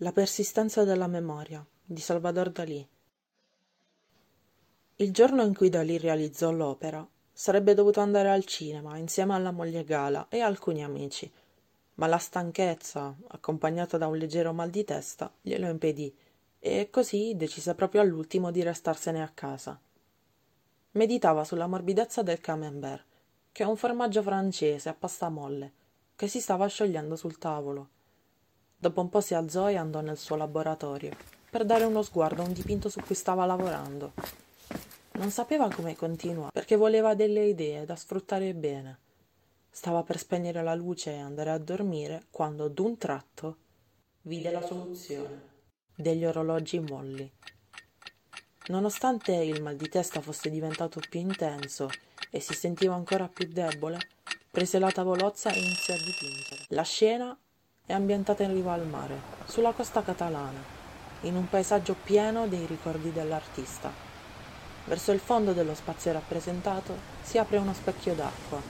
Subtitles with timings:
[0.00, 2.88] La persistenza della memoria di Salvador Dalì
[4.94, 9.82] Il giorno in cui Dalì realizzò l'opera sarebbe dovuto andare al cinema insieme alla moglie
[9.82, 11.28] Gala e alcuni amici,
[11.94, 16.16] ma la stanchezza, accompagnata da un leggero mal di testa, glielo impedì
[16.60, 19.80] e così decise proprio all'ultimo di restarsene a casa.
[20.92, 23.04] Meditava sulla morbidezza del camembert,
[23.50, 25.72] che è un formaggio francese a pasta molle,
[26.14, 27.96] che si stava sciogliendo sul tavolo
[28.78, 31.10] dopo un po si alzò e andò nel suo laboratorio
[31.50, 34.12] per dare uno sguardo a un dipinto su cui stava lavorando.
[35.12, 38.98] Non sapeva come continuare perché voleva delle idee da sfruttare bene.
[39.70, 43.56] Stava per spegnere la luce e andare a dormire quando d'un tratto
[44.22, 45.56] vide la soluzione
[45.94, 47.30] degli orologi molli.
[48.68, 51.90] Nonostante il mal di testa fosse diventato più intenso
[52.30, 53.98] e si sentiva ancora più debole
[54.50, 56.64] prese la tavolozza e iniziò a dipingere.
[56.68, 57.38] La scena
[57.88, 60.62] è ambientata in riva al mare, sulla costa catalana,
[61.22, 63.90] in un paesaggio pieno dei ricordi dell'artista.
[64.84, 68.60] Verso il fondo dello spazio rappresentato si apre uno specchio d'acqua.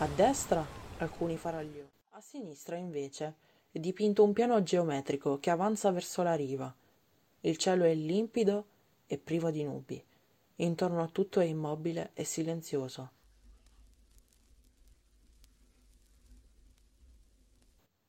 [0.00, 0.62] A destra
[0.98, 1.88] alcuni faraglioni.
[2.10, 3.36] A sinistra invece
[3.70, 6.70] è dipinto un piano geometrico che avanza verso la riva.
[7.40, 8.66] Il cielo è limpido
[9.06, 10.04] e privo di nubi.
[10.56, 13.12] Intorno a tutto è immobile e silenzioso.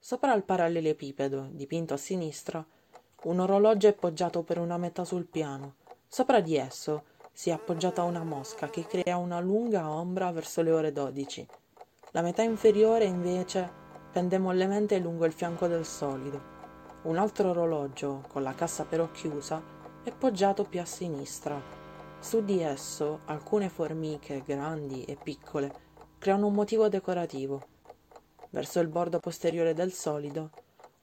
[0.10, 2.66] Sopra il parallelepipedo, dipinto a sinistra,
[3.26, 5.76] un orologio è poggiato per una metà sul piano.
[6.08, 10.72] Sopra di esso si è appoggiata una mosca che crea una lunga ombra verso le
[10.72, 11.46] ore dodici.
[12.10, 13.72] La metà inferiore, invece,
[14.12, 16.42] pende mollemente lungo il fianco del solido.
[17.04, 19.62] Un altro orologio, con la cassa però chiusa,
[20.02, 21.62] è poggiato più a sinistra.
[22.20, 25.72] Su di esso alcune formiche, grandi e piccole,
[26.18, 27.78] creano un motivo decorativo
[28.50, 30.50] verso il bordo posteriore del solido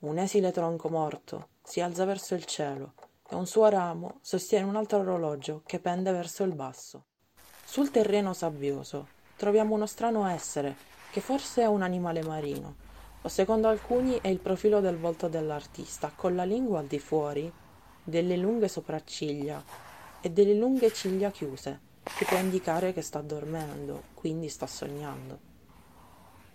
[0.00, 2.92] un esile tronco morto si alza verso il cielo
[3.28, 7.04] e un suo ramo sostiene un altro orologio che pende verso il basso.
[7.64, 10.76] Sul terreno sabbioso troviamo uno strano essere
[11.10, 12.76] che forse è un animale marino
[13.22, 17.50] o secondo alcuni è il profilo del volto dell'artista con la lingua al di fuori
[18.04, 19.64] delle lunghe sopracciglia
[20.20, 25.55] e delle lunghe ciglia chiuse che può indicare che sta dormendo quindi sta sognando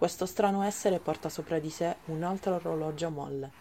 [0.01, 3.51] questo strano essere porta sopra di sé un altro orologio molle.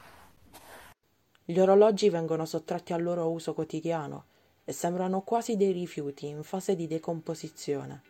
[1.44, 4.24] Gli orologi vengono sottratti al loro uso quotidiano
[4.64, 8.02] e sembrano quasi dei rifiuti in fase di decomposizione.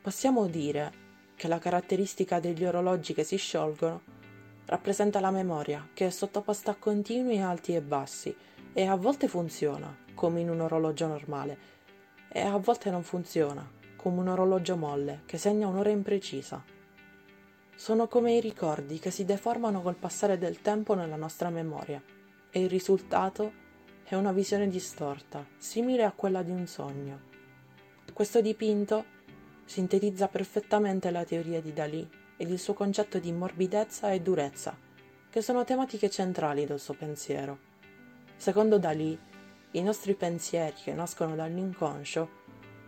[0.00, 0.90] Possiamo dire
[1.36, 4.00] che la caratteristica degli orologi che si sciolgono
[4.64, 8.34] rappresenta la memoria che è sottoposta a continui alti e bassi
[8.72, 11.58] e a volte funziona come in un orologio normale
[12.30, 16.76] e a volte non funziona come un orologio molle che segna un'ora imprecisa
[17.78, 22.02] sono come i ricordi che si deformano col passare del tempo nella nostra memoria
[22.50, 23.52] e il risultato
[24.02, 27.20] è una visione distorta, simile a quella di un sogno.
[28.12, 29.04] Questo dipinto
[29.64, 34.76] sintetizza perfettamente la teoria di Dalì ed il suo concetto di morbidezza e durezza,
[35.30, 37.58] che sono tematiche centrali del suo pensiero.
[38.34, 39.16] Secondo Dalì,
[39.70, 42.28] i nostri pensieri che nascono dall'inconscio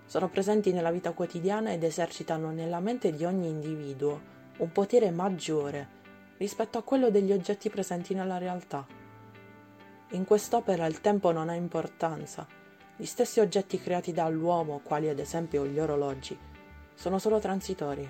[0.05, 5.99] sono presenti nella vita quotidiana ed esercitano nella mente di ogni individuo un potere maggiore
[6.37, 8.87] rispetto a quello degli oggetti presenti nella realtà.
[10.11, 12.47] In quest'opera il tempo non ha importanza,
[12.97, 16.39] gli stessi oggetti creati dall'uomo, quali ad esempio gli orologi,
[16.93, 18.07] sono solo transitori.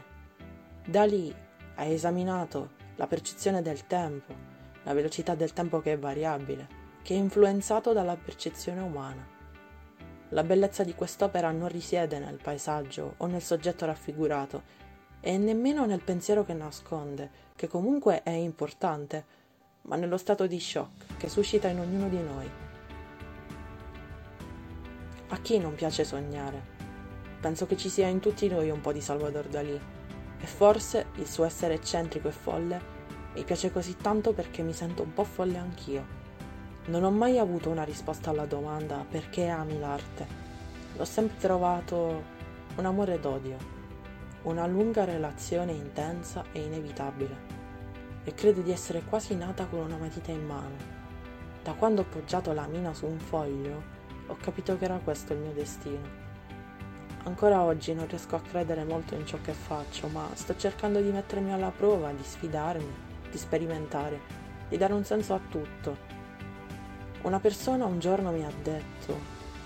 [0.84, 1.32] Da lì
[1.76, 4.34] ha esaminato la percezione del tempo,
[4.82, 6.66] la velocità del tempo che è variabile,
[7.02, 9.24] che è influenzato dalla percezione umana.
[10.30, 14.88] La bellezza di quest'opera non risiede nel paesaggio o nel soggetto raffigurato,
[15.20, 19.24] e nemmeno nel pensiero che nasconde, che comunque è importante,
[19.82, 22.50] ma nello stato di shock che suscita in ognuno di noi.
[25.28, 26.78] A chi non piace sognare?
[27.40, 29.78] Penso che ci sia in tutti noi un po' di Salvador Dalì
[30.38, 32.98] e forse il suo essere eccentrico e folle
[33.34, 36.18] mi piace così tanto perché mi sento un po' folle anch'io.
[36.86, 40.26] Non ho mai avuto una risposta alla domanda perché ami l'arte.
[40.96, 42.22] L'ho sempre trovato
[42.76, 43.79] un amore d'odio
[44.42, 47.58] una lunga relazione intensa e inevitabile
[48.24, 50.98] e credo di essere quasi nata con una matita in mano.
[51.62, 55.40] Da quando ho poggiato la mina su un foglio ho capito che era questo il
[55.40, 56.28] mio destino.
[57.24, 61.10] Ancora oggi non riesco a credere molto in ciò che faccio, ma sto cercando di
[61.10, 62.94] mettermi alla prova, di sfidarmi,
[63.30, 64.20] di sperimentare,
[64.68, 66.08] di dare un senso a tutto.
[67.22, 69.18] Una persona un giorno mi ha detto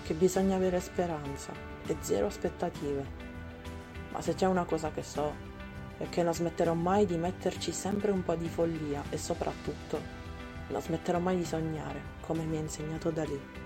[0.03, 1.53] che bisogna avere speranza
[1.87, 3.24] e zero aspettative
[4.15, 5.33] ma se c'è una cosa che so
[5.97, 10.23] è che non smetterò mai di metterci sempre un po' di follia e soprattutto
[10.67, 13.64] Non smetterò mai di sognare, come mi ha insegnato Dalì.